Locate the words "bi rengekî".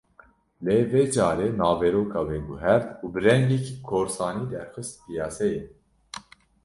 3.13-3.75